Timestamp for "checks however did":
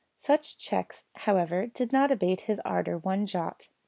0.57-1.93